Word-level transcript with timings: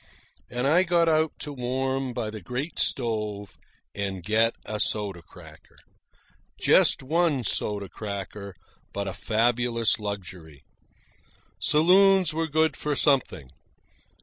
And 0.49 0.65
I 0.65 0.81
got 0.81 1.07
out 1.07 1.31
to 1.41 1.53
warm 1.53 2.11
by 2.11 2.31
the 2.31 2.41
great 2.41 2.79
stove 2.79 3.55
and 3.93 4.23
get 4.23 4.55
a 4.65 4.79
soda 4.79 5.21
cracker. 5.21 5.77
Just 6.59 7.03
one 7.03 7.43
soda 7.43 7.87
cracker, 7.87 8.55
but 8.93 9.07
a 9.07 9.13
fabulous 9.13 9.99
luxury. 9.99 10.63
Saloons 11.59 12.33
were 12.33 12.47
good 12.47 12.75
for 12.75 12.95
something. 12.95 13.49